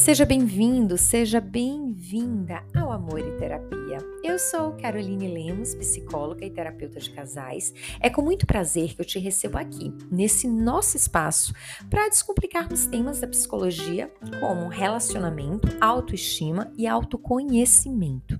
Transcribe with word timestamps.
Seja 0.00 0.24
bem-vindo, 0.24 0.96
seja 0.96 1.42
bem-vinda 1.42 2.64
ao 2.74 2.90
Amor 2.90 3.20
e 3.20 3.36
Terapia. 3.36 3.98
Eu 4.24 4.38
sou 4.38 4.72
Caroline 4.72 5.28
Lemos, 5.28 5.74
psicóloga 5.74 6.42
e 6.42 6.48
terapeuta 6.48 6.98
de 6.98 7.10
casais. 7.10 7.74
É 8.00 8.08
com 8.08 8.22
muito 8.22 8.46
prazer 8.46 8.94
que 8.94 9.02
eu 9.02 9.04
te 9.04 9.18
recebo 9.18 9.58
aqui, 9.58 9.92
nesse 10.10 10.48
nosso 10.48 10.96
espaço, 10.96 11.52
para 11.90 12.08
descomplicarmos 12.08 12.86
temas 12.86 13.20
da 13.20 13.28
psicologia 13.28 14.10
como 14.40 14.68
relacionamento, 14.68 15.68
autoestima 15.82 16.72
e 16.78 16.86
autoconhecimento. 16.86 18.38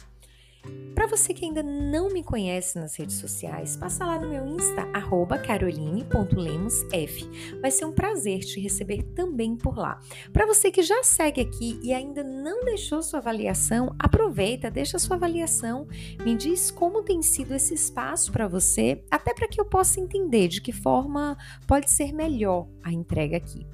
Para 1.01 1.07
você 1.07 1.33
que 1.33 1.47
ainda 1.47 1.63
não 1.63 2.13
me 2.13 2.23
conhece 2.23 2.79
nas 2.79 2.95
redes 2.95 3.17
sociais, 3.17 3.75
passa 3.75 4.05
lá 4.05 4.19
no 4.19 4.29
meu 4.29 4.47
Insta, 4.47 4.87
caroline.lemosf. 5.47 7.59
Vai 7.61 7.71
ser 7.71 7.87
um 7.87 7.93
prazer 7.93 8.41
te 8.41 8.61
receber 8.61 9.03
também 9.15 9.57
por 9.57 9.79
lá. 9.79 9.99
Para 10.31 10.45
você 10.45 10.71
que 10.71 10.83
já 10.83 11.03
segue 11.03 11.41
aqui 11.41 11.81
e 11.83 11.95
ainda 11.95 12.23
não 12.23 12.65
deixou 12.65 13.03
sua 13.03 13.19
avaliação, 13.19 13.95
aproveita, 13.99 14.71
deixa 14.71 14.99
sua 14.99 15.17
avaliação, 15.17 15.89
me 16.23 16.37
diz 16.37 16.71
como 16.71 17.03
tem 17.03 17.23
sido 17.23 17.55
esse 17.55 17.73
espaço 17.73 18.31
para 18.31 18.47
você, 18.47 19.03
até 19.11 19.33
para 19.33 19.49
que 19.49 19.59
eu 19.59 19.65
possa 19.65 20.01
entender 20.01 20.49
de 20.49 20.61
que 20.61 20.71
forma 20.71 21.35
pode 21.67 21.91
ser 21.91 22.13
melhor 22.13 22.69
a 22.83 22.93
entrega 22.93 23.39
aqui. 23.39 23.67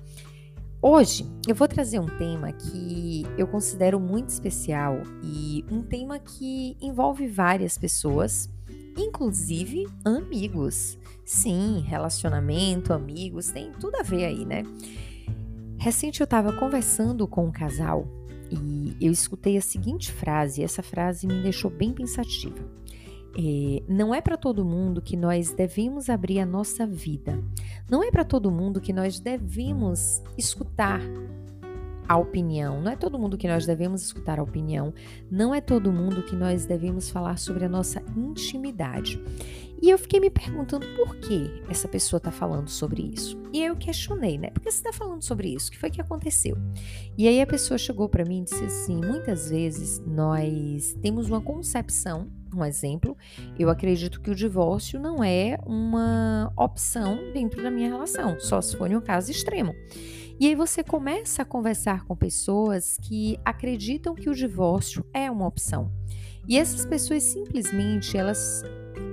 Hoje 0.89 1.27
eu 1.49 1.53
vou 1.53 1.67
trazer 1.67 1.99
um 1.99 2.07
tema 2.07 2.53
que 2.53 3.25
eu 3.37 3.49
considero 3.49 3.99
muito 3.99 4.29
especial 4.29 5.03
e 5.21 5.65
um 5.69 5.83
tema 5.83 6.17
que 6.21 6.77
envolve 6.81 7.27
várias 7.27 7.77
pessoas, 7.77 8.49
inclusive 8.97 9.89
amigos. 10.05 10.97
Sim, 11.25 11.81
relacionamento, 11.85 12.93
amigos, 12.93 13.51
tem 13.51 13.73
tudo 13.81 13.97
a 13.97 14.05
ver 14.05 14.27
aí, 14.27 14.45
né? 14.45 14.63
Recente 15.77 16.21
eu 16.21 16.25
estava 16.25 16.53
conversando 16.53 17.27
com 17.27 17.47
um 17.47 17.51
casal 17.51 18.07
e 18.49 18.97
eu 19.01 19.11
escutei 19.11 19.57
a 19.57 19.63
seguinte 19.63 20.13
frase, 20.13 20.61
e 20.61 20.65
essa 20.65 20.85
frase 20.85 21.27
me 21.27 21.43
deixou 21.43 21.69
bem 21.69 21.93
pensativa. 21.93 22.65
É, 23.39 23.83
não 23.87 24.15
é 24.15 24.21
para 24.23 24.37
todo 24.37 24.65
mundo 24.65 25.03
que 25.03 25.17
nós 25.17 25.53
devemos 25.53 26.09
abrir 26.09 26.41
a 26.41 26.47
nossa 26.47 26.87
vida. 26.87 27.39
Não 27.91 28.03
é 28.03 28.11
para 28.11 28.25
todo 28.25 28.51
mundo 28.51 28.81
que 28.81 28.93
nós 28.95 29.21
devemos 29.21 30.23
escutar 30.39 31.01
a 32.09 32.17
opinião. 32.17 32.81
Não 32.81 32.91
é 32.93 32.97
todo 32.97 33.19
mundo 33.19 33.37
que 33.37 33.49
nós 33.49 33.67
devemos 33.67 34.03
escutar 34.03 34.39
a 34.39 34.43
opinião. 34.43 34.95
Não 35.31 35.55
é 35.55 35.61
todo 35.61 35.93
mundo 35.93 36.23
que 36.23 36.35
nós 36.35 36.65
devemos 36.65 37.11
falar 37.11 37.39
sobre 37.39 37.65
a 37.65 37.69
nossa 37.69 38.03
intimidade. 38.17 39.21
E 39.83 39.91
eu 39.91 39.99
fiquei 39.99 40.19
me 40.19 40.31
perguntando 40.31 40.87
por 40.97 41.17
que 41.17 41.63
essa 41.69 41.87
pessoa 41.87 42.17
está 42.17 42.31
falando 42.31 42.69
sobre 42.69 43.03
isso. 43.03 43.39
E 43.53 43.63
eu 43.63 43.77
questionei, 43.77 44.39
né? 44.39 44.49
Por 44.51 44.63
que 44.63 44.71
você 44.71 44.79
está 44.79 44.93
falando 44.93 45.23
sobre 45.23 45.53
isso? 45.53 45.69
O 45.69 45.73
que 45.73 45.79
foi 45.79 45.91
que 45.91 46.01
aconteceu? 46.01 46.57
E 47.19 47.29
aí 47.29 47.41
a 47.43 47.47
pessoa 47.47 47.77
chegou 47.77 48.09
para 48.09 48.25
mim 48.25 48.41
e 48.41 48.45
disse 48.45 48.65
assim: 48.65 48.97
muitas 48.97 49.51
vezes 49.51 50.03
nós 50.07 50.97
temos 51.03 51.29
uma 51.29 51.43
concepção 51.43 52.29
um 52.55 52.65
exemplo, 52.65 53.17
eu 53.59 53.71
acredito 53.71 54.21
que 54.21 54.31
o 54.31 54.35
divórcio 54.35 55.01
não 55.01 55.23
é 55.23 55.59
uma 55.67 56.53
opção 56.57 57.33
dentro 57.33 57.63
da 57.63 57.71
minha 57.71 57.89
relação, 57.89 58.39
só 58.39 58.61
se 58.61 58.77
for 58.77 58.91
em 58.91 58.97
um 58.97 59.01
caso 59.01 59.31
extremo. 59.31 59.75
E 60.39 60.47
aí 60.47 60.55
você 60.55 60.85
começa 60.85 61.43
a 61.43 61.45
conversar 61.45 62.05
com 62.05 62.15
pessoas 62.15 62.99
que 63.03 63.39
acreditam 63.45 64.15
que 64.15 64.29
o 64.29 64.35
divórcio 64.35 65.05
é 65.13 65.31
uma 65.31 65.47
opção. 65.47 65.91
E 66.47 66.59
essas 66.59 66.85
pessoas 66.85 67.23
simplesmente 67.23 68.17
elas 68.17 68.63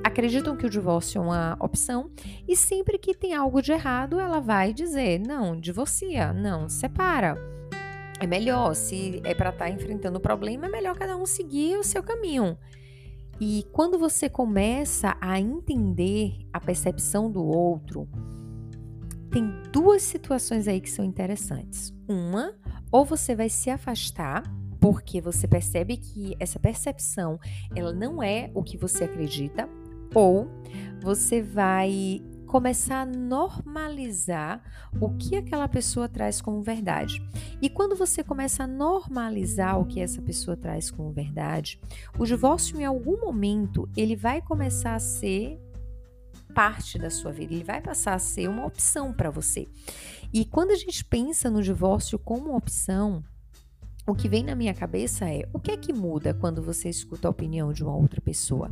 acreditam 0.03 0.55
que 0.55 0.65
o 0.65 0.69
divórcio 0.69 1.19
é 1.19 1.25
uma 1.25 1.57
opção 1.59 2.11
e 2.47 2.55
sempre 2.55 2.99
que 2.99 3.15
tem 3.15 3.33
algo 3.33 3.61
de 3.61 3.71
errado, 3.71 4.19
ela 4.19 4.39
vai 4.39 4.73
dizer: 4.73 5.19
"Não, 5.19 5.59
divorcia, 5.59 6.33
não, 6.33 6.67
separa". 6.67 7.37
É 8.19 8.27
melhor, 8.27 8.75
se 8.75 9.21
é 9.23 9.33
para 9.33 9.49
estar 9.49 9.65
tá 9.65 9.71
enfrentando 9.71 10.17
o 10.17 10.21
problema, 10.21 10.67
é 10.67 10.69
melhor 10.69 10.95
cada 10.95 11.17
um 11.17 11.25
seguir 11.25 11.77
o 11.77 11.83
seu 11.83 12.03
caminho. 12.03 12.57
E 13.39 13.65
quando 13.71 13.97
você 13.97 14.29
começa 14.29 15.17
a 15.19 15.39
entender 15.39 16.47
a 16.51 16.59
percepção 16.59 17.31
do 17.31 17.43
outro, 17.43 18.07
tem 19.31 19.51
duas 19.71 20.03
situações 20.03 20.67
aí 20.67 20.79
que 20.79 20.89
são 20.89 21.03
interessantes. 21.03 21.93
Uma, 22.07 22.53
ou 22.91 23.03
você 23.03 23.35
vai 23.35 23.49
se 23.49 23.69
afastar 23.69 24.43
porque 24.79 25.21
você 25.21 25.47
percebe 25.47 25.97
que 25.97 26.35
essa 26.39 26.59
percepção 26.59 27.39
ela 27.75 27.93
não 27.93 28.21
é 28.21 28.51
o 28.53 28.61
que 28.61 28.77
você 28.77 29.05
acredita, 29.05 29.67
ou 30.13 30.47
você 31.01 31.41
vai 31.41 32.21
começar 32.53 33.01
a 33.01 33.05
normalizar 33.07 34.61
o 35.01 35.09
que 35.17 35.35
aquela 35.35 35.67
pessoa 35.67 36.07
traz 36.07 36.39
como 36.39 36.61
verdade. 36.61 37.19
E 37.59 37.67
quando 37.67 37.95
você 37.95 38.23
começa 38.23 38.65
a 38.65 38.67
normalizar 38.67 39.79
o 39.79 39.85
que 39.87 39.99
essa 39.99 40.21
pessoa 40.21 40.55
traz 40.55 40.91
como 40.91 41.11
verdade, 41.11 41.81
o 42.15 42.23
divórcio 42.27 42.79
em 42.79 42.85
algum 42.85 43.19
momento 43.19 43.89
ele 43.97 44.15
vai 44.15 44.39
começar 44.39 44.93
a 44.93 44.99
ser 44.99 45.59
parte 46.53 46.99
da 46.99 47.09
sua 47.09 47.31
vida, 47.31 47.55
ele 47.55 47.63
vai 47.63 47.81
passar 47.81 48.13
a 48.13 48.19
ser 48.19 48.47
uma 48.47 48.67
opção 48.67 49.11
para 49.11 49.31
você. 49.31 49.67
E 50.31 50.45
quando 50.45 50.69
a 50.69 50.75
gente 50.75 51.03
pensa 51.03 51.49
no 51.49 51.63
divórcio 51.63 52.19
como 52.19 52.55
opção, 52.55 53.23
o 54.05 54.13
que 54.13 54.27
vem 54.27 54.43
na 54.43 54.53
minha 54.53 54.73
cabeça 54.73 55.29
é 55.29 55.47
o 55.53 55.59
que 55.59 55.71
é 55.71 55.77
que 55.77 55.93
muda 55.93 56.33
quando 56.33 56.61
você 56.61 56.89
escuta 56.89 57.27
a 57.27 57.31
opinião 57.31 57.71
de 57.71 57.83
uma 57.83 57.95
outra 57.95 58.19
pessoa? 58.19 58.69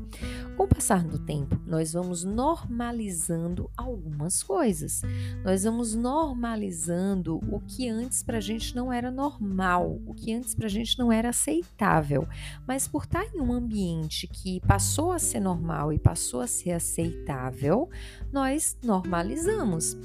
Com 0.58 0.64
o 0.64 0.68
passar 0.68 1.06
do 1.06 1.18
tempo, 1.20 1.58
nós 1.66 1.94
vamos 1.94 2.26
normalizando 2.26 3.70
algumas 3.78 4.44
coisas. 4.44 5.02
Nós 5.44 5.64
vamos 5.64 5.96
normalizando 5.96 7.40
o 7.50 7.62
que 7.62 7.88
antes 7.88 8.22
para 8.22 8.40
a 8.40 8.42
gente 8.42 8.76
não 8.76 8.92
era 8.92 9.10
normal, 9.10 10.02
o 10.06 10.14
que 10.14 10.34
antes 10.34 10.54
para 10.54 10.66
a 10.66 10.70
gente 10.70 11.00
não 11.00 11.12
era 11.12 11.30
aceitável. 11.30 12.28
Mas 12.68 12.88
por 12.88 13.04
estar 13.04 13.24
em 13.34 13.40
um 13.40 13.54
ambiente 13.54 14.28
que 14.28 14.60
passou 14.68 15.14
a 15.14 15.20
ser 15.20 15.40
normal 15.40 15.94
e 15.94 16.00
passou 16.00 16.42
a 16.42 16.48
ser 16.48 16.72
aceitável, 16.72 17.90
nós 18.34 18.78
normalizamos. 18.84 19.98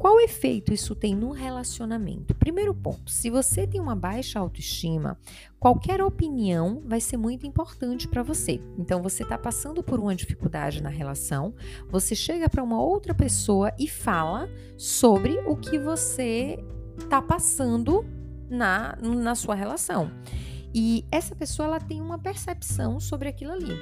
Qual 0.00 0.18
efeito 0.18 0.72
isso 0.72 0.94
tem 0.94 1.14
no 1.14 1.30
relacionamento? 1.30 2.34
Primeiro 2.34 2.74
ponto: 2.74 3.10
se 3.10 3.28
você 3.28 3.66
tem 3.66 3.78
uma 3.78 3.94
baixa 3.94 4.38
autoestima, 4.38 5.18
qualquer 5.58 6.02
opinião 6.02 6.82
vai 6.86 7.02
ser 7.02 7.18
muito 7.18 7.46
importante 7.46 8.08
para 8.08 8.22
você. 8.22 8.62
Então, 8.78 9.02
você 9.02 9.24
está 9.24 9.36
passando 9.36 9.82
por 9.82 10.00
uma 10.00 10.14
dificuldade 10.14 10.82
na 10.82 10.88
relação, 10.88 11.54
você 11.90 12.14
chega 12.14 12.48
para 12.48 12.62
uma 12.62 12.80
outra 12.82 13.12
pessoa 13.12 13.74
e 13.78 13.86
fala 13.86 14.48
sobre 14.74 15.38
o 15.46 15.54
que 15.54 15.78
você 15.78 16.58
está 16.96 17.20
passando 17.20 18.02
na, 18.48 18.96
na 19.02 19.34
sua 19.34 19.54
relação. 19.54 20.10
E 20.74 21.04
essa 21.12 21.36
pessoa 21.36 21.66
ela 21.66 21.78
tem 21.78 22.00
uma 22.00 22.18
percepção 22.18 22.98
sobre 22.98 23.28
aquilo 23.28 23.52
ali. 23.52 23.76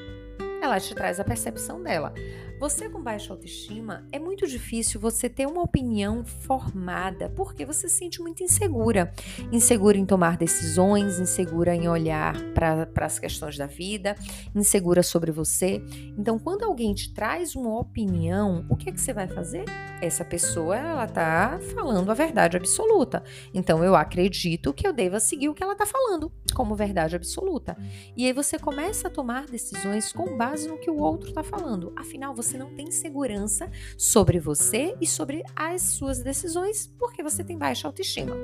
Ela 0.60 0.80
te 0.80 0.92
traz 0.96 1.20
a 1.20 1.24
percepção 1.24 1.80
dela. 1.80 2.12
Você 2.58 2.88
com 2.88 3.00
baixa 3.00 3.32
autoestima, 3.32 4.04
é 4.10 4.18
muito 4.18 4.44
difícil 4.44 5.00
você 5.00 5.28
ter 5.28 5.46
uma 5.46 5.62
opinião 5.62 6.24
formada, 6.24 7.28
porque 7.30 7.64
você 7.64 7.88
se 7.88 7.98
sente 7.98 8.20
muito 8.20 8.42
insegura. 8.42 9.12
Insegura 9.52 9.96
em 9.96 10.04
tomar 10.04 10.36
decisões, 10.36 11.20
insegura 11.20 11.72
em 11.72 11.88
olhar 11.88 12.34
para 12.54 13.06
as 13.06 13.18
questões 13.20 13.56
da 13.56 13.66
vida, 13.66 14.16
insegura 14.56 15.04
sobre 15.04 15.30
você. 15.30 15.80
Então, 16.18 16.36
quando 16.36 16.64
alguém 16.64 16.92
te 16.94 17.14
traz 17.14 17.54
uma 17.54 17.78
opinião, 17.78 18.66
o 18.68 18.76
que 18.76 18.88
é 18.88 18.92
que 18.92 19.00
você 19.00 19.12
vai 19.12 19.28
fazer? 19.28 19.64
Essa 20.00 20.24
pessoa, 20.24 20.76
ela 20.76 21.06
tá 21.06 21.60
falando 21.74 22.10
a 22.10 22.14
verdade 22.14 22.56
absoluta. 22.56 23.22
Então, 23.54 23.84
eu 23.84 23.94
acredito 23.94 24.72
que 24.72 24.86
eu 24.86 24.92
deva 24.92 25.20
seguir 25.20 25.48
o 25.48 25.54
que 25.54 25.62
ela 25.62 25.76
tá 25.76 25.86
falando 25.86 26.32
como 26.54 26.74
verdade 26.74 27.14
absoluta. 27.14 27.76
E 28.16 28.26
aí 28.26 28.32
você 28.32 28.58
começa 28.58 29.06
a 29.08 29.10
tomar 29.10 29.46
decisões 29.46 30.12
com 30.12 30.36
base 30.36 30.66
no 30.66 30.78
que 30.78 30.90
o 30.90 30.98
outro 30.98 31.28
está 31.28 31.42
falando. 31.42 31.92
Afinal, 31.96 32.34
você 32.34 32.47
você 32.48 32.56
não 32.56 32.74
tem 32.74 32.90
segurança 32.90 33.70
sobre 33.96 34.40
você 34.40 34.96
e 35.00 35.06
sobre 35.06 35.44
as 35.54 35.82
suas 35.82 36.22
decisões 36.22 36.86
porque 36.98 37.22
você 37.22 37.44
tem 37.44 37.58
baixa 37.58 37.86
autoestima. 37.86 38.34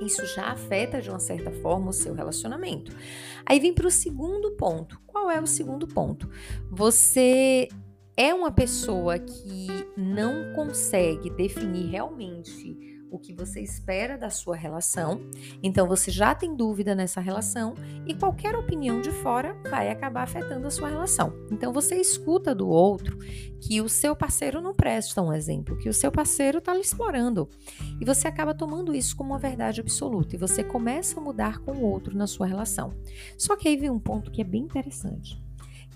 Isso 0.00 0.26
já 0.26 0.46
afeta 0.46 1.00
de 1.00 1.10
uma 1.10 1.20
certa 1.20 1.52
forma 1.52 1.90
o 1.90 1.92
seu 1.92 2.12
relacionamento. 2.12 2.96
Aí 3.46 3.60
vem 3.60 3.72
para 3.72 3.86
o 3.86 3.90
segundo 3.90 4.50
ponto. 4.52 5.00
Qual 5.06 5.30
é 5.30 5.40
o 5.40 5.46
segundo 5.46 5.86
ponto? 5.86 6.28
Você 6.70 7.68
é 8.16 8.34
uma 8.34 8.50
pessoa 8.50 9.18
que 9.18 9.68
não 9.96 10.52
consegue 10.54 11.30
definir 11.30 11.86
realmente 11.86 12.99
o 13.10 13.18
que 13.18 13.32
você 13.32 13.60
espera 13.60 14.16
da 14.16 14.30
sua 14.30 14.56
relação. 14.56 15.20
Então 15.62 15.86
você 15.86 16.10
já 16.10 16.34
tem 16.34 16.54
dúvida 16.54 16.94
nessa 16.94 17.20
relação 17.20 17.74
e 18.06 18.14
qualquer 18.14 18.54
opinião 18.54 19.00
de 19.00 19.10
fora 19.10 19.56
vai 19.68 19.90
acabar 19.90 20.22
afetando 20.22 20.66
a 20.66 20.70
sua 20.70 20.88
relação. 20.88 21.32
Então 21.50 21.72
você 21.72 21.96
escuta 21.96 22.54
do 22.54 22.68
outro 22.68 23.18
que 23.60 23.80
o 23.80 23.88
seu 23.88 24.16
parceiro 24.16 24.60
não 24.60 24.74
presta 24.74 25.20
um 25.20 25.32
exemplo, 25.32 25.76
que 25.76 25.88
o 25.88 25.94
seu 25.94 26.10
parceiro 26.10 26.58
está 26.58 26.72
lhe 26.72 26.80
explorando. 26.80 27.48
E 28.00 28.04
você 28.04 28.28
acaba 28.28 28.54
tomando 28.54 28.94
isso 28.94 29.16
como 29.16 29.30
uma 29.30 29.38
verdade 29.38 29.80
absoluta 29.80 30.34
e 30.34 30.38
você 30.38 30.62
começa 30.64 31.18
a 31.18 31.22
mudar 31.22 31.58
com 31.58 31.72
o 31.72 31.82
outro 31.82 32.16
na 32.16 32.26
sua 32.26 32.46
relação. 32.46 32.94
Só 33.36 33.56
que 33.56 33.68
aí 33.68 33.76
vem 33.76 33.90
um 33.90 33.98
ponto 33.98 34.30
que 34.30 34.40
é 34.40 34.44
bem 34.44 34.62
interessante. 34.62 35.49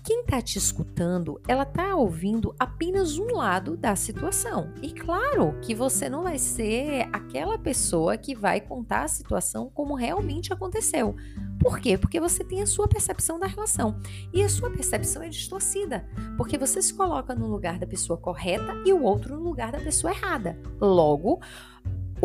Quem 0.05 0.21
está 0.21 0.39
te 0.39 0.59
escutando, 0.59 1.41
ela 1.47 1.63
está 1.63 1.95
ouvindo 1.95 2.53
apenas 2.59 3.17
um 3.17 3.25
lado 3.33 3.75
da 3.75 3.95
situação. 3.95 4.71
E 4.79 4.91
claro 4.91 5.57
que 5.63 5.73
você 5.73 6.07
não 6.07 6.21
vai 6.21 6.37
ser 6.37 7.09
aquela 7.11 7.57
pessoa 7.57 8.15
que 8.15 8.35
vai 8.35 8.61
contar 8.61 9.01
a 9.01 9.07
situação 9.07 9.67
como 9.73 9.95
realmente 9.95 10.53
aconteceu. 10.53 11.15
Por 11.59 11.79
quê? 11.79 11.97
Porque 11.97 12.19
você 12.19 12.43
tem 12.43 12.61
a 12.61 12.67
sua 12.67 12.87
percepção 12.87 13.39
da 13.39 13.47
relação. 13.47 13.99
E 14.31 14.43
a 14.43 14.49
sua 14.49 14.69
percepção 14.69 15.23
é 15.23 15.29
distorcida, 15.29 16.07
porque 16.37 16.55
você 16.55 16.83
se 16.83 16.93
coloca 16.93 17.33
no 17.33 17.47
lugar 17.47 17.79
da 17.79 17.87
pessoa 17.87 18.15
correta 18.15 18.75
e 18.85 18.93
o 18.93 19.01
outro 19.01 19.35
no 19.35 19.43
lugar 19.43 19.71
da 19.71 19.79
pessoa 19.79 20.13
errada. 20.13 20.55
Logo, 20.79 21.39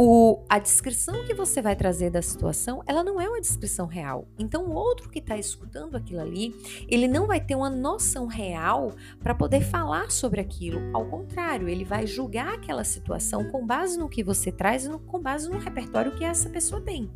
o, 0.02 0.42
a 0.48 0.58
descrição 0.58 1.26
que 1.26 1.34
você 1.34 1.60
vai 1.60 1.76
trazer 1.76 2.08
da 2.08 2.22
situação, 2.22 2.82
ela 2.86 3.04
não 3.04 3.20
é 3.20 3.28
uma 3.28 3.38
descrição 3.38 3.86
real. 3.86 4.26
Então, 4.38 4.64
o 4.64 4.72
outro 4.72 5.10
que 5.10 5.18
está 5.18 5.36
escutando 5.36 5.94
aquilo 5.94 6.22
ali, 6.22 6.54
ele 6.88 7.06
não 7.06 7.26
vai 7.26 7.38
ter 7.38 7.54
uma 7.54 7.68
noção 7.68 8.26
real 8.26 8.94
para 9.22 9.34
poder 9.34 9.60
falar 9.60 10.10
sobre 10.10 10.40
aquilo. 10.40 10.80
Ao 10.94 11.04
contrário, 11.04 11.68
ele 11.68 11.84
vai 11.84 12.06
julgar 12.06 12.54
aquela 12.54 12.82
situação 12.82 13.44
com 13.50 13.66
base 13.66 13.98
no 13.98 14.08
que 14.08 14.24
você 14.24 14.50
traz 14.50 14.86
e 14.86 14.88
no, 14.88 14.98
com 15.00 15.20
base 15.20 15.50
no 15.50 15.58
repertório 15.58 16.16
que 16.16 16.24
essa 16.24 16.48
pessoa 16.48 16.80
tem. 16.80 17.10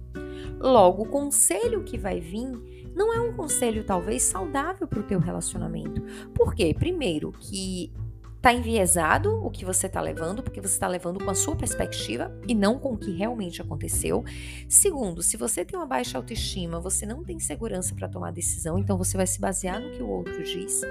Logo, 0.61 1.05
o 1.05 1.09
conselho 1.09 1.85
que 1.85 1.97
vai 1.97 2.21
vir 2.21 2.53
não 2.95 3.15
é 3.15 3.19
um 3.19 3.33
conselho 3.33 3.83
talvez 3.83 4.25
saudável 4.25 4.87
para 4.87 5.01
o 5.01 5.05
teu 5.05 5.19
relacionamento. 5.19 6.03
Por 6.35 6.55
quê? 6.55 6.75
Primeiro, 6.79 7.33
que 7.33 7.91
Está 8.45 8.53
enviesado 8.53 9.43
o 9.43 9.51
que 9.51 9.65
você 9.65 9.87
está 9.87 10.03
levando, 10.03 10.43
porque 10.43 10.61
você 10.61 10.75
está 10.75 10.87
levando 10.87 11.25
com 11.25 11.31
a 11.31 11.35
sua 11.35 11.57
perspectiva 11.57 12.31
e 12.47 12.55
não 12.55 12.79
com 12.79 12.93
o 12.93 12.99
que 12.99 13.11
realmente 13.11 13.63
aconteceu. 13.63 14.23
Segundo, 14.69 15.23
se 15.23 15.39
você 15.39 15.65
tem 15.65 15.79
uma 15.79 15.87
baixa 15.87 16.19
autoestima, 16.19 16.79
você 16.79 17.07
não 17.07 17.25
tem 17.25 17.41
segurança 17.41 17.95
para 17.95 18.07
tomar 18.07 18.33
decisão, 18.33 18.79
então 18.79 18.99
você 18.99 19.17
vai 19.17 19.27
se 19.27 19.41
basear 19.41 19.81
no 19.81 19.93
que 19.93 20.03
o 20.03 20.11
outro 20.11 20.45
diz. 20.45 20.83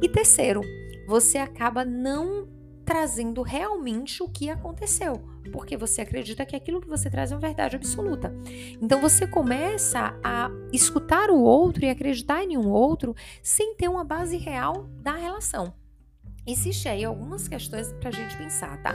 E 0.00 0.08
terceiro, 0.08 0.62
você 1.06 1.36
acaba 1.36 1.84
não 1.84 2.48
trazendo 2.86 3.42
realmente 3.42 4.22
o 4.22 4.28
que 4.30 4.48
aconteceu, 4.48 5.20
porque 5.52 5.76
você 5.76 6.00
acredita 6.00 6.46
que 6.46 6.56
aquilo 6.56 6.80
que 6.80 6.88
você 6.88 7.10
traz 7.10 7.30
é 7.30 7.34
uma 7.34 7.40
verdade 7.42 7.76
absoluta. 7.76 8.34
Então 8.80 9.02
você 9.02 9.26
começa 9.26 10.18
a 10.24 10.50
escutar 10.72 11.28
o 11.28 11.38
outro 11.38 11.84
e 11.84 11.90
acreditar 11.90 12.42
em 12.42 12.56
um 12.56 12.70
outro 12.70 13.14
sem 13.42 13.74
ter 13.74 13.88
uma 13.88 14.04
base 14.04 14.38
real 14.38 14.88
da 15.02 15.12
relação. 15.12 15.83
Existe 16.46 16.88
aí 16.90 17.02
algumas 17.02 17.48
questões 17.48 17.90
para 17.94 18.10
a 18.10 18.12
gente 18.12 18.36
pensar, 18.36 18.76
tá? 18.82 18.94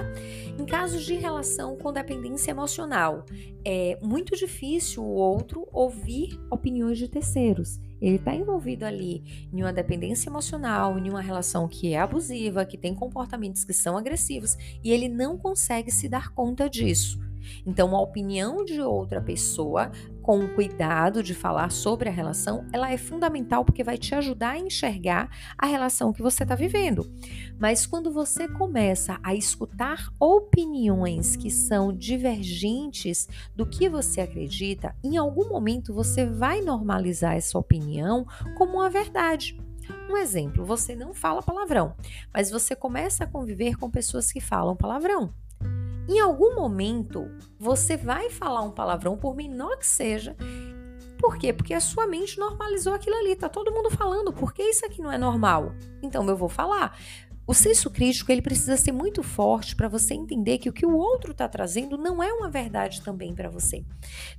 Em 0.57 0.65
casos 0.67 1.03
de 1.03 1.15
relação 1.15 1.75
com 1.75 1.91
dependência 1.91 2.51
emocional, 2.51 3.25
é 3.65 3.97
muito 4.03 4.35
difícil 4.35 5.03
o 5.03 5.15
outro 5.15 5.67
ouvir 5.71 6.39
opiniões 6.51 6.99
de 6.99 7.07
terceiros. 7.07 7.79
Ele 7.99 8.17
está 8.17 8.35
envolvido 8.35 8.85
ali 8.85 9.49
em 9.51 9.63
uma 9.63 9.73
dependência 9.73 10.29
emocional, 10.29 10.99
em 10.99 11.09
uma 11.09 11.21
relação 11.21 11.67
que 11.67 11.91
é 11.91 11.99
abusiva, 11.99 12.65
que 12.65 12.77
tem 12.77 12.93
comportamentos 12.93 13.63
que 13.65 13.73
são 13.73 13.97
agressivos 13.97 14.55
e 14.83 14.91
ele 14.91 15.09
não 15.09 15.35
consegue 15.35 15.91
se 15.91 16.07
dar 16.07 16.29
conta 16.29 16.69
disso. 16.69 17.19
Então, 17.65 17.95
a 17.95 18.01
opinião 18.01 18.63
de 18.63 18.79
outra 18.79 19.21
pessoa, 19.21 19.91
com 20.29 20.41
o 20.41 20.53
cuidado 20.53 21.23
de 21.23 21.33
falar 21.33 21.71
sobre 21.71 22.07
a 22.07 22.11
relação, 22.11 22.63
ela 22.71 22.91
é 22.91 22.97
fundamental 22.99 23.65
porque 23.65 23.83
vai 23.83 23.97
te 23.97 24.13
ajudar 24.13 24.51
a 24.51 24.59
enxergar 24.59 25.27
a 25.57 25.65
relação 25.65 26.13
que 26.13 26.21
você 26.21 26.43
está 26.43 26.53
vivendo. 26.53 27.11
Mas 27.57 27.87
quando 27.87 28.13
você 28.13 28.47
começa 28.47 29.19
a 29.23 29.33
escutar 29.33 30.13
opiniões 30.19 31.35
que 31.35 31.49
são 31.49 31.91
divergentes 31.91 33.27
do 33.55 33.65
que 33.65 33.89
você 33.89 34.21
acredita, 34.21 34.95
em 35.03 35.17
algum 35.17 35.49
momento 35.49 35.95
você 35.95 36.27
vai 36.27 36.61
normalizar 36.61 37.35
essa 37.35 37.57
opinião 37.57 38.23
como 38.55 38.73
uma 38.73 38.89
verdade. 38.91 39.59
Um 40.07 40.15
exemplo, 40.15 40.63
você 40.63 40.95
não 40.95 41.11
fala 41.11 41.41
palavrão, 41.41 41.95
mas 42.31 42.51
você 42.51 42.75
começa 42.75 43.23
a 43.23 43.27
conviver 43.27 43.77
com 43.77 43.89
pessoas 43.89 44.31
que 44.31 44.39
falam 44.39 44.75
palavrão. 44.75 45.33
Em 46.09 46.19
algum 46.19 46.55
momento, 46.55 47.29
você 47.59 47.95
vai 47.95 48.31
falar 48.31 48.63
um 48.63 48.71
palavrão, 48.71 49.15
por 49.15 49.35
menor 49.35 49.77
que 49.77 49.85
seja. 49.85 50.35
Por 51.19 51.37
quê? 51.37 51.53
Porque 51.53 51.71
a 51.71 51.79
sua 51.79 52.07
mente 52.07 52.39
normalizou 52.39 52.95
aquilo 52.95 53.15
ali. 53.15 53.35
Tá 53.35 53.47
todo 53.47 53.71
mundo 53.71 53.91
falando. 53.91 54.33
Por 54.33 54.51
que 54.51 54.63
isso 54.63 54.83
aqui 54.87 55.03
não 55.03 55.11
é 55.11 55.19
normal? 55.19 55.71
Então 56.01 56.27
eu 56.27 56.35
vou 56.35 56.49
falar. 56.49 56.97
O 57.45 57.53
senso 57.53 57.91
crítico 57.91 58.31
ele 58.31 58.41
precisa 58.41 58.75
ser 58.75 58.91
muito 58.91 59.21
forte 59.21 59.75
para 59.75 59.87
você 59.87 60.15
entender 60.15 60.57
que 60.57 60.69
o 60.69 60.73
que 60.73 60.85
o 60.85 60.95
outro 60.95 61.31
está 61.31 61.47
trazendo 61.47 61.95
não 61.95 62.23
é 62.23 62.33
uma 62.33 62.49
verdade 62.49 63.03
também 63.03 63.35
para 63.35 63.49
você. 63.49 63.85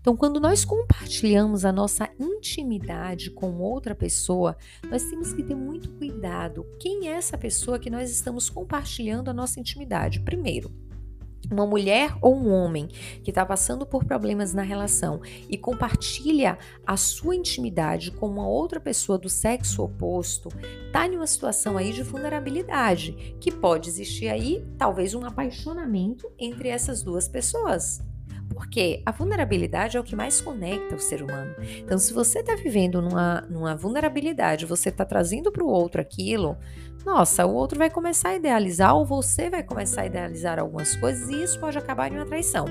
Então, 0.00 0.16
quando 0.16 0.40
nós 0.40 0.64
compartilhamos 0.64 1.64
a 1.64 1.70
nossa 1.70 2.08
intimidade 2.18 3.30
com 3.30 3.58
outra 3.58 3.94
pessoa, 3.94 4.56
nós 4.88 5.04
temos 5.04 5.32
que 5.32 5.42
ter 5.44 5.54
muito 5.54 5.90
cuidado. 5.90 6.66
Quem 6.80 7.08
é 7.08 7.12
essa 7.12 7.38
pessoa 7.38 7.78
que 7.78 7.90
nós 7.90 8.10
estamos 8.10 8.50
compartilhando 8.50 9.28
a 9.28 9.34
nossa 9.34 9.60
intimidade? 9.60 10.20
Primeiro, 10.20 10.72
uma 11.50 11.66
mulher 11.66 12.16
ou 12.20 12.36
um 12.36 12.50
homem 12.52 12.88
que 13.22 13.30
está 13.30 13.46
passando 13.46 13.86
por 13.86 14.04
problemas 14.04 14.52
na 14.52 14.62
relação 14.62 15.20
e 15.48 15.56
compartilha 15.56 16.58
a 16.86 16.96
sua 16.96 17.36
intimidade 17.36 18.10
com 18.10 18.26
uma 18.26 18.48
outra 18.48 18.80
pessoa 18.80 19.18
do 19.18 19.28
sexo 19.28 19.82
oposto, 19.82 20.48
está 20.86 21.06
em 21.06 21.16
uma 21.16 21.26
situação 21.26 21.76
aí 21.76 21.92
de 21.92 22.02
vulnerabilidade, 22.02 23.36
que 23.40 23.52
pode 23.52 23.88
existir 23.88 24.28
aí 24.28 24.66
talvez 24.76 25.14
um 25.14 25.24
apaixonamento 25.24 26.30
entre 26.38 26.68
essas 26.68 27.02
duas 27.02 27.28
pessoas. 27.28 28.09
Porque 28.54 29.02
a 29.06 29.12
vulnerabilidade 29.12 29.96
é 29.96 30.00
o 30.00 30.04
que 30.04 30.16
mais 30.16 30.40
conecta 30.40 30.96
o 30.96 31.00
ser 31.00 31.22
humano. 31.22 31.54
Então, 31.78 31.98
se 31.98 32.12
você 32.12 32.40
está 32.40 32.54
vivendo 32.56 33.00
numa, 33.00 33.42
numa 33.42 33.76
vulnerabilidade, 33.76 34.66
você 34.66 34.88
está 34.88 35.04
trazendo 35.04 35.50
para 35.50 35.64
o 35.64 35.68
outro 35.68 36.00
aquilo, 36.00 36.58
nossa, 37.04 37.46
o 37.46 37.54
outro 37.54 37.78
vai 37.78 37.88
começar 37.88 38.30
a 38.30 38.36
idealizar 38.36 38.94
ou 38.94 39.06
você 39.06 39.48
vai 39.48 39.62
começar 39.62 40.02
a 40.02 40.06
idealizar 40.06 40.58
algumas 40.58 40.94
coisas 40.96 41.28
e 41.30 41.42
isso 41.42 41.58
pode 41.58 41.78
acabar 41.78 42.10
em 42.10 42.16
uma 42.16 42.26
traição. 42.26 42.66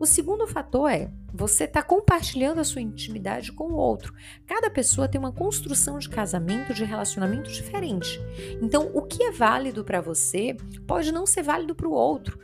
O 0.00 0.06
segundo 0.06 0.46
fator 0.46 0.90
é 0.90 1.10
você 1.30 1.64
está 1.64 1.82
compartilhando 1.82 2.58
a 2.58 2.64
sua 2.64 2.80
intimidade 2.80 3.52
com 3.52 3.64
o 3.64 3.76
outro. 3.76 4.14
Cada 4.46 4.70
pessoa 4.70 5.06
tem 5.06 5.18
uma 5.18 5.30
construção 5.30 5.98
de 5.98 6.08
casamento, 6.08 6.72
de 6.72 6.84
relacionamento 6.84 7.50
diferente. 7.50 8.18
Então, 8.62 8.90
o 8.94 9.02
que 9.02 9.22
é 9.22 9.30
válido 9.30 9.84
para 9.84 10.00
você 10.00 10.56
pode 10.86 11.12
não 11.12 11.26
ser 11.26 11.42
válido 11.42 11.74
para 11.74 11.86
o 11.86 11.92
outro. 11.92 12.38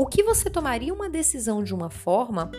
O 0.00 0.06
que 0.06 0.22
você 0.22 0.48
tomaria 0.48 0.94
uma 0.94 1.10
decisão 1.10 1.62
de 1.62 1.74
uma 1.74 1.90
forma 1.90 2.50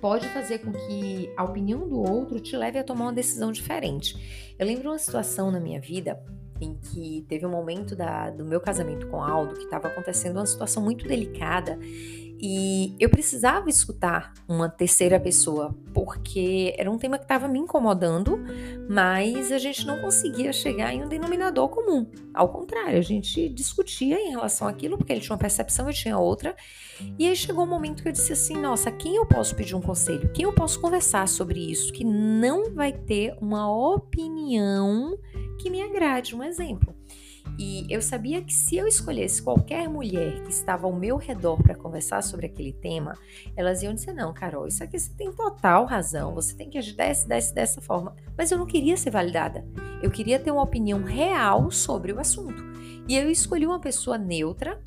pode 0.00 0.28
fazer 0.30 0.58
com 0.58 0.72
que 0.72 1.32
a 1.36 1.44
opinião 1.44 1.88
do 1.88 2.00
outro 2.00 2.40
te 2.40 2.56
leve 2.56 2.76
a 2.76 2.82
tomar 2.82 3.04
uma 3.04 3.12
decisão 3.12 3.52
diferente. 3.52 4.52
Eu 4.58 4.66
lembro 4.66 4.90
uma 4.90 4.98
situação 4.98 5.52
na 5.52 5.60
minha 5.60 5.80
vida 5.80 6.20
em 6.60 6.74
que 6.74 7.24
teve 7.28 7.46
um 7.46 7.50
momento 7.50 7.94
da, 7.94 8.30
do 8.30 8.44
meu 8.44 8.60
casamento 8.60 9.06
com 9.08 9.22
Aldo 9.22 9.54
que 9.54 9.64
estava 9.64 9.88
acontecendo 9.88 10.36
uma 10.36 10.46
situação 10.46 10.82
muito 10.82 11.06
delicada 11.06 11.78
e 12.38 12.94
eu 13.00 13.08
precisava 13.08 13.70
escutar 13.70 14.34
uma 14.46 14.68
terceira 14.68 15.18
pessoa, 15.18 15.74
porque 15.94 16.74
era 16.76 16.90
um 16.90 16.98
tema 16.98 17.16
que 17.16 17.24
estava 17.24 17.48
me 17.48 17.58
incomodando, 17.58 18.38
mas 18.88 19.50
a 19.50 19.58
gente 19.58 19.86
não 19.86 20.00
conseguia 20.00 20.52
chegar 20.52 20.92
em 20.92 21.02
um 21.02 21.08
denominador 21.08 21.68
comum. 21.70 22.06
Ao 22.34 22.48
contrário, 22.50 22.98
a 22.98 23.02
gente 23.02 23.48
discutia 23.48 24.20
em 24.20 24.30
relação 24.30 24.68
àquilo, 24.68 24.98
porque 24.98 25.12
ele 25.12 25.20
tinha 25.20 25.32
uma 25.32 25.38
percepção, 25.38 25.88
eu 25.88 25.94
tinha 25.94 26.18
outra. 26.18 26.54
E 27.18 27.26
aí 27.26 27.34
chegou 27.34 27.64
um 27.64 27.68
momento 27.68 28.02
que 28.02 28.08
eu 28.08 28.12
disse 28.12 28.34
assim: 28.34 28.60
nossa, 28.60 28.92
quem 28.92 29.16
eu 29.16 29.24
posso 29.24 29.54
pedir 29.54 29.74
um 29.74 29.80
conselho? 29.80 30.30
Quem 30.32 30.44
eu 30.44 30.52
posso 30.52 30.78
conversar 30.78 31.26
sobre 31.28 31.58
isso 31.58 31.92
que 31.92 32.04
não 32.04 32.74
vai 32.74 32.92
ter 32.92 33.34
uma 33.40 33.70
opinião 33.94 35.18
que 35.56 35.70
me 35.70 35.82
agrade? 35.82 36.34
Um 36.34 36.42
exemplo. 36.42 36.94
E 37.58 37.86
eu 37.88 38.02
sabia 38.02 38.42
que 38.42 38.52
se 38.52 38.76
eu 38.76 38.86
escolhesse 38.86 39.42
qualquer 39.42 39.88
mulher 39.88 40.42
que 40.42 40.50
estava 40.50 40.86
ao 40.86 40.92
meu 40.92 41.16
redor 41.16 41.62
para 41.62 41.74
conversar 41.74 42.22
sobre 42.22 42.46
aquele 42.46 42.72
tema, 42.72 43.16
elas 43.56 43.82
iam 43.82 43.94
dizer: 43.94 44.12
Não, 44.12 44.34
Carol, 44.34 44.66
isso 44.66 44.84
aqui 44.84 44.98
você 44.98 45.10
tem 45.14 45.32
total 45.32 45.86
razão, 45.86 46.34
você 46.34 46.54
tem 46.54 46.68
que 46.68 46.76
agir 46.76 46.94
dessa, 46.94 47.26
dessa, 47.26 47.54
dessa 47.54 47.80
forma. 47.80 48.14
Mas 48.36 48.50
eu 48.50 48.58
não 48.58 48.66
queria 48.66 48.96
ser 48.96 49.10
validada. 49.10 49.64
Eu 50.02 50.10
queria 50.10 50.38
ter 50.38 50.50
uma 50.50 50.62
opinião 50.62 51.02
real 51.02 51.70
sobre 51.70 52.12
o 52.12 52.20
assunto. 52.20 52.62
E 53.08 53.16
eu 53.16 53.30
escolhi 53.30 53.66
uma 53.66 53.80
pessoa 53.80 54.18
neutra 54.18 54.82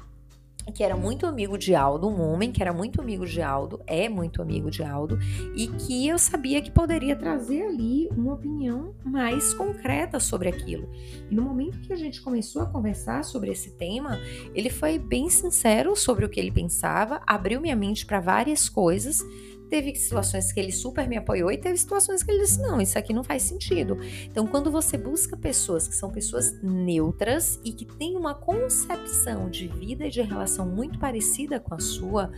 que 0.74 0.84
era 0.84 0.96
muito 0.96 1.26
amigo 1.26 1.58
de 1.58 1.74
Aldo, 1.74 2.08
um 2.08 2.22
homem 2.22 2.52
que 2.52 2.62
era 2.62 2.72
muito 2.72 3.02
amigo 3.02 3.26
de 3.26 3.42
Aldo, 3.42 3.82
é 3.88 4.08
muito 4.08 4.42
amigo 4.42 4.70
de 4.70 4.84
Aldo, 4.84 5.18
e 5.56 5.68
que 5.68 6.08
eu 6.08 6.18
sabia 6.20 6.62
que 6.62 6.72
poderia 6.72 7.16
trazer 7.16 7.64
ali 7.64 8.08
uma 8.16 8.34
opinião 8.34 8.94
mais 9.04 9.54
concreta 9.54 10.20
sobre 10.20 10.50
aquilo. 10.50 10.90
E 11.30 11.36
no 11.36 11.42
momento 11.42 11.80
que 11.80 11.94
a 11.94 11.96
gente 11.96 12.22
começou 12.22 12.62
a 12.62 12.68
conversar 12.68 13.24
sobre 13.24 13.52
esse 13.52 13.72
tema, 13.72 14.20
ele 14.54 14.70
foi 14.70 15.00
bem 15.00 15.30
sincero 15.30 15.96
sobre 15.96 16.26
o 16.26 16.30
que 16.30 16.40
ele 16.40 16.52
pensava, 16.52 17.22
abriu 17.26 17.60
minha 17.60 17.76
mente 17.76 18.06
para 18.06 18.20
várias 18.20 18.70
coisas 18.70 19.24
Teve 19.70 19.94
situações 19.96 20.52
que 20.52 20.60
ele 20.60 20.72
super 20.72 21.08
me 21.08 21.18
apoiou 21.18 21.52
e 21.52 21.58
teve 21.58 21.78
situações 21.78 22.24
que 22.24 22.32
ele 22.32 22.42
disse: 22.42 22.62
não, 22.62 22.82
isso 22.82 22.98
aqui 22.98 23.14
não 23.14 23.24
faz 23.24 23.44
sentido. 23.44 23.98
Então, 24.26 24.48
quando 24.48 24.72
você 24.72 24.98
busca 24.98 25.38
pessoas 25.38 25.88
que 25.88 25.96
são 25.96 26.10
pessoas 26.10 26.60
neutras 26.62 27.60
e 27.64 27.72
que 27.72 27.86
têm 27.86 28.16
uma 28.16 28.34
concepção 28.34 29.50
de 29.50 29.68
vida 29.68 30.08
e 30.08 30.10
de 30.10 30.22
relação 30.22 30.68
muito 30.68 30.98
parecida 30.98 31.60
com 31.60 31.76
a 31.76 31.80
sua, 31.80 32.32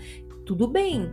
tudo 0.46 0.68
bem. 0.68 1.10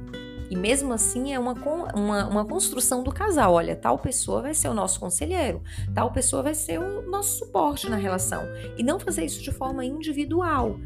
E 0.50 0.56
mesmo 0.56 0.92
assim 0.92 1.32
é 1.32 1.38
uma, 1.38 1.52
uma, 1.94 2.26
uma 2.26 2.44
construção 2.44 3.02
do 3.02 3.12
casal. 3.12 3.52
Olha, 3.52 3.76
tal 3.76 3.98
pessoa 3.98 4.42
vai 4.42 4.54
ser 4.54 4.68
o 4.68 4.74
nosso 4.74 4.98
conselheiro, 4.98 5.62
tal 5.94 6.10
pessoa 6.10 6.42
vai 6.42 6.54
ser 6.54 6.78
o 6.78 7.02
nosso 7.08 7.38
suporte 7.38 7.88
na 7.88 7.96
relação. 7.96 8.42
E 8.76 8.82
não 8.82 8.98
fazer 8.98 9.24
isso 9.24 9.42
de 9.42 9.52
forma 9.52 9.84
individual. 9.84 10.78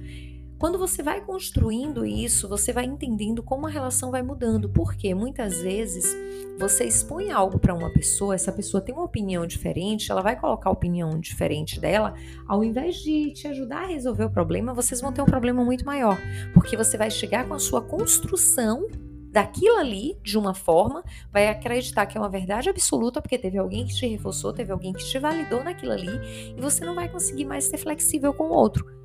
Quando 0.63 0.79
você 0.79 1.03
vai 1.03 1.21
construindo 1.21 2.07
isso, 2.07 2.49
você 2.49 2.73
vai 2.73 2.85
entendendo 2.85 3.43
como 3.43 3.67
a 3.67 3.69
relação 3.69 4.13
vai 4.13 4.23
mudando. 4.23 4.69
Porque 4.69 5.13
muitas 5.13 5.61
vezes 5.61 6.17
você 6.57 6.85
expõe 6.85 7.33
algo 7.33 7.59
para 7.59 7.75
uma 7.75 7.93
pessoa, 7.93 8.37
essa 8.37 8.53
pessoa 8.53 8.81
tem 8.81 8.95
uma 8.95 9.03
opinião 9.03 9.45
diferente, 9.45 10.13
ela 10.13 10.23
vai 10.23 10.39
colocar 10.39 10.71
a 10.71 10.73
opinião 10.73 11.19
diferente 11.19 11.81
dela, 11.81 12.15
ao 12.47 12.63
invés 12.63 12.95
de 12.99 13.33
te 13.33 13.49
ajudar 13.49 13.83
a 13.83 13.87
resolver 13.89 14.23
o 14.23 14.31
problema, 14.31 14.73
vocês 14.73 15.01
vão 15.01 15.13
ter 15.13 15.21
um 15.21 15.27
problema 15.27 15.65
muito 15.65 15.85
maior. 15.85 16.17
Porque 16.55 16.77
você 16.77 16.97
vai 16.97 17.11
chegar 17.11 17.49
com 17.49 17.55
a 17.55 17.59
sua 17.59 17.83
construção 17.83 18.87
daquilo 19.33 19.79
ali 19.79 20.17
de 20.23 20.39
uma 20.39 20.55
forma, 20.55 21.03
vai 21.33 21.49
acreditar 21.49 22.07
que 22.07 22.17
é 22.17 22.21
uma 22.21 22.31
verdade 22.31 22.71
absoluta 22.71 23.21
porque 23.21 23.37
teve 23.37 23.59
alguém 23.59 23.85
que 23.85 23.97
te 23.97 24.07
reforçou, 24.07 24.53
teve 24.53 24.71
alguém 24.71 24.93
que 24.93 25.05
te 25.05 25.19
validou 25.19 25.65
naquilo 25.65 25.91
ali 25.91 26.55
e 26.57 26.61
você 26.61 26.85
não 26.85 26.95
vai 26.95 27.09
conseguir 27.09 27.47
mais 27.47 27.65
ser 27.65 27.79
flexível 27.79 28.33
com 28.33 28.45
o 28.45 28.53
outro 28.53 29.02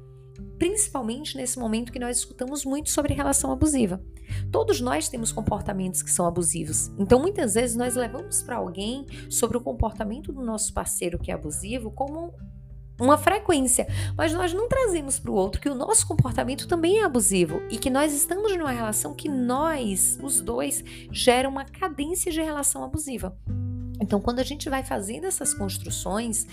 principalmente 0.57 1.37
nesse 1.37 1.59
momento 1.59 1.91
que 1.91 1.99
nós 1.99 2.17
escutamos 2.17 2.65
muito 2.65 2.89
sobre 2.89 3.13
relação 3.13 3.51
abusiva. 3.51 4.01
Todos 4.51 4.81
nós 4.81 5.07
temos 5.07 5.31
comportamentos 5.31 6.01
que 6.01 6.11
são 6.11 6.25
abusivos. 6.25 6.91
Então, 6.97 7.19
muitas 7.19 7.53
vezes 7.53 7.75
nós 7.75 7.95
levamos 7.95 8.41
para 8.41 8.57
alguém 8.57 9.05
sobre 9.29 9.57
o 9.57 9.61
comportamento 9.61 10.31
do 10.31 10.41
nosso 10.41 10.73
parceiro 10.73 11.19
que 11.19 11.31
é 11.31 11.33
abusivo 11.33 11.91
como 11.91 12.33
uma 12.99 13.17
frequência, 13.17 13.87
mas 14.15 14.33
nós 14.33 14.53
não 14.53 14.67
trazemos 14.67 15.19
para 15.19 15.31
o 15.31 15.35
outro 15.35 15.61
que 15.61 15.69
o 15.69 15.75
nosso 15.75 16.07
comportamento 16.07 16.67
também 16.67 16.99
é 16.99 17.03
abusivo 17.03 17.61
e 17.69 17.77
que 17.77 17.89
nós 17.89 18.13
estamos 18.13 18.55
numa 18.57 18.71
relação 18.71 19.13
que 19.13 19.29
nós, 19.29 20.17
os 20.21 20.41
dois, 20.41 20.83
geram 21.11 21.51
uma 21.51 21.65
cadência 21.65 22.31
de 22.31 22.41
relação 22.41 22.83
abusiva. 22.83 23.37
Então, 23.99 24.19
quando 24.19 24.39
a 24.39 24.43
gente 24.43 24.69
vai 24.69 24.83
fazendo 24.83 25.25
essas 25.25 25.53
construções, 25.53 26.47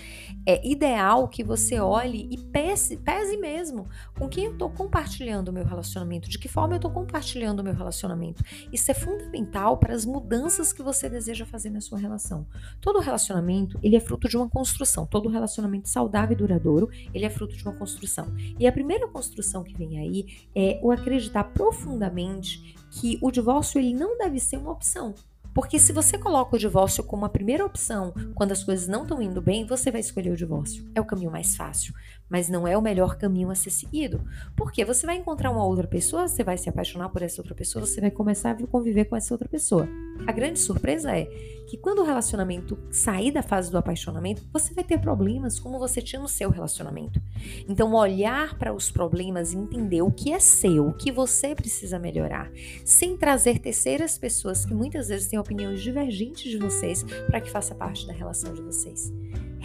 é 0.45 0.65
ideal 0.67 1.27
que 1.27 1.43
você 1.43 1.79
olhe 1.79 2.27
e 2.31 2.37
pese, 2.37 2.97
pese 2.97 3.37
mesmo 3.37 3.87
com 4.17 4.27
quem 4.27 4.45
eu 4.45 4.53
estou 4.53 4.69
compartilhando 4.69 5.49
o 5.49 5.53
meu 5.53 5.65
relacionamento, 5.65 6.29
de 6.29 6.39
que 6.39 6.47
forma 6.47 6.73
eu 6.73 6.77
estou 6.77 6.91
compartilhando 6.91 7.59
o 7.59 7.63
meu 7.63 7.73
relacionamento. 7.73 8.43
Isso 8.71 8.89
é 8.91 8.93
fundamental 8.93 9.77
para 9.77 9.93
as 9.93 10.05
mudanças 10.05 10.73
que 10.73 10.81
você 10.81 11.09
deseja 11.09 11.45
fazer 11.45 11.69
na 11.69 11.81
sua 11.81 11.99
relação. 11.99 12.45
Todo 12.81 12.99
relacionamento, 12.99 13.79
ele 13.83 13.95
é 13.95 13.99
fruto 13.99 14.27
de 14.27 14.37
uma 14.37 14.49
construção. 14.49 15.05
Todo 15.05 15.29
relacionamento 15.29 15.89
saudável 15.89 16.33
e 16.33 16.37
duradouro, 16.37 16.89
ele 17.13 17.25
é 17.25 17.29
fruto 17.29 17.55
de 17.55 17.63
uma 17.63 17.73
construção. 17.73 18.27
E 18.59 18.67
a 18.67 18.71
primeira 18.71 19.07
construção 19.07 19.63
que 19.63 19.75
vem 19.75 19.99
aí 19.99 20.47
é 20.55 20.79
o 20.81 20.91
acreditar 20.91 21.43
profundamente 21.45 22.75
que 22.91 23.17
o 23.21 23.31
divórcio 23.31 23.79
ele 23.79 23.93
não 23.93 24.17
deve 24.17 24.39
ser 24.39 24.57
uma 24.57 24.71
opção. 24.71 25.13
Porque 25.55 25.79
se 25.79 25.93
você 25.93 26.17
coloca 26.17 26.57
o 26.57 26.59
divórcio 26.59 27.01
como 27.01 27.23
a 27.23 27.29
primeira 27.29 27.65
opção 27.65 28.13
quando 28.35 28.51
as 28.51 28.61
coisas 28.61 28.89
não 28.89 29.03
estão 29.03 29.21
indo 29.21 29.41
bem, 29.41 29.65
você 29.65 29.89
vai 29.89 30.01
escolher 30.01 30.31
o 30.31 30.35
divórcio. 30.35 30.85
É 30.93 30.99
o 30.99 31.05
caminho 31.05 31.31
mais 31.31 31.55
fácil, 31.55 31.93
mas 32.29 32.49
não 32.49 32.67
é 32.67 32.77
o 32.77 32.81
melhor 32.81 33.17
caminho 33.17 33.49
a 33.49 33.55
ser 33.55 33.69
seguido. 33.69 34.23
Porque 34.55 34.83
você 34.83 35.05
vai 35.05 35.17
encontrar 35.17 35.51
uma 35.51 35.65
outra 35.65 35.87
pessoa, 35.87 36.27
você 36.27 36.43
vai 36.43 36.57
se 36.57 36.69
apaixonar 36.69 37.09
por 37.09 37.21
essa 37.21 37.41
outra 37.41 37.55
pessoa, 37.55 37.85
você 37.85 38.01
vai 38.01 38.11
começar 38.11 38.51
a 38.51 38.67
conviver 38.67 39.05
com 39.05 39.15
essa 39.15 39.33
outra 39.33 39.47
pessoa. 39.47 39.87
A 40.25 40.31
grande 40.31 40.59
surpresa 40.59 41.15
é 41.15 41.25
que 41.67 41.77
quando 41.77 41.99
o 41.99 42.05
relacionamento 42.05 42.77
sair 42.91 43.31
da 43.31 43.41
fase 43.41 43.71
do 43.71 43.77
apaixonamento, 43.77 44.43
você 44.51 44.73
vai 44.73 44.83
ter 44.83 44.99
problemas 44.99 45.59
como 45.59 45.79
você 45.79 46.01
tinha 46.01 46.21
no 46.21 46.27
seu 46.27 46.49
relacionamento. 46.49 47.21
Então, 47.67 47.93
olhar 47.93 48.57
para 48.57 48.73
os 48.73 48.91
problemas 48.91 49.53
e 49.53 49.57
entender 49.57 50.01
o 50.01 50.11
que 50.11 50.31
é 50.31 50.39
seu, 50.39 50.87
o 50.87 50.93
que 50.93 51.11
você 51.11 51.55
precisa 51.55 51.99
melhorar, 51.99 52.51
sem 52.83 53.17
trazer 53.17 53.59
terceiras 53.59 54.17
pessoas 54.17 54.65
que 54.65 54.73
muitas 54.73 55.07
vezes 55.07 55.27
têm 55.27 55.39
opiniões 55.39 55.81
divergentes 55.81 56.51
de 56.51 56.57
vocês 56.57 57.03
para 57.27 57.41
que 57.41 57.49
faça 57.49 57.75
parte 57.75 58.05
da 58.07 58.13
relação 58.13 58.53
de 58.53 58.61
vocês. 58.61 59.11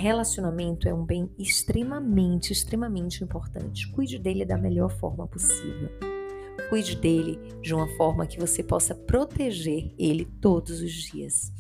Relacionamento 0.00 0.88
é 0.88 0.95
um 0.95 1.04
bem 1.04 1.30
extremamente, 1.38 2.54
extremamente 2.54 3.23
importante. 3.23 3.87
Cuide 3.92 4.19
dele 4.19 4.47
da 4.47 4.57
melhor 4.57 4.90
forma 4.90 5.26
possível. 5.26 5.90
Cuide 6.71 6.97
dele 6.97 7.38
de 7.61 7.75
uma 7.75 7.87
forma 7.99 8.26
que 8.26 8.40
você 8.40 8.62
possa 8.62 8.95
proteger 8.95 9.92
ele 9.99 10.25
todos 10.25 10.80
os 10.80 10.90
dias. 10.90 11.52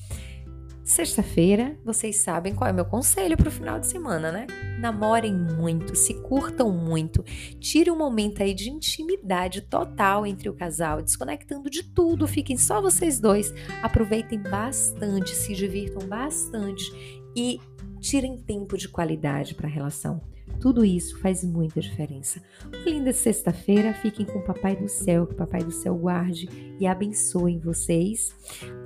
Sexta-feira, 0.82 1.78
vocês 1.84 2.16
sabem 2.16 2.54
qual 2.54 2.68
é 2.68 2.72
o 2.72 2.74
meu 2.74 2.86
conselho 2.86 3.36
para 3.36 3.48
o 3.48 3.52
final 3.52 3.78
de 3.78 3.86
semana, 3.86 4.32
né? 4.32 4.46
Namorem 4.80 5.36
muito, 5.36 5.94
se 5.94 6.14
curtam 6.14 6.72
muito, 6.72 7.22
tire 7.60 7.90
um 7.90 7.98
momento 7.98 8.42
aí 8.42 8.54
de 8.54 8.70
intimidade 8.70 9.60
total 9.60 10.26
entre 10.26 10.48
o 10.48 10.54
casal, 10.54 11.02
desconectando 11.02 11.68
de 11.68 11.82
tudo, 11.82 12.26
fiquem 12.26 12.56
só 12.56 12.80
vocês 12.80 13.20
dois, 13.20 13.52
aproveitem 13.82 14.42
bastante, 14.42 15.36
se 15.36 15.54
divirtam 15.54 16.08
bastante 16.08 16.90
e 17.36 17.60
tirem 18.00 18.36
tempo 18.36 18.76
de 18.76 18.88
qualidade 18.88 19.54
para 19.54 19.68
a 19.68 19.70
relação. 19.70 20.20
Tudo 20.58 20.84
isso 20.84 21.18
faz 21.20 21.44
muita 21.44 21.80
diferença. 21.80 22.42
Uma 22.66 22.84
linda 22.84 23.12
sexta-feira, 23.12 23.94
fiquem 23.94 24.26
com 24.26 24.40
o 24.40 24.44
Papai 24.44 24.76
do 24.76 24.88
Céu, 24.88 25.26
que 25.26 25.34
o 25.34 25.36
Papai 25.36 25.62
do 25.62 25.70
Céu 25.70 25.96
guarde 25.96 26.48
e 26.78 26.86
abençoe 26.86 27.58
vocês. 27.58 28.34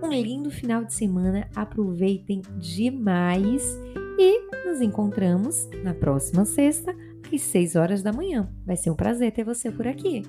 Um 0.02 0.11
lindo 0.11 0.50
final 0.50 0.85
de 0.85 0.94
semana, 0.94 1.49
aproveitem 1.54 2.42
demais 2.59 3.78
e 4.18 4.66
nos 4.66 4.80
encontramos 4.80 5.68
na 5.83 5.94
próxima 5.94 6.44
sexta, 6.44 6.94
às 7.33 7.40
6 7.40 7.76
horas 7.76 8.02
da 8.02 8.12
manhã. 8.12 8.49
Vai 8.64 8.76
ser 8.76 8.90
um 8.90 8.97
prazer 8.97 9.33
ter 9.33 9.44
você 9.44 9.71
por 9.71 9.87
aqui. 9.87 10.23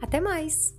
Até 0.00 0.20
mais! 0.20 0.76